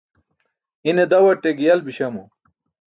ine 0.89 1.03
dawṭe 1.11 1.49
giyal 1.57 1.79
biśamo 1.85 2.23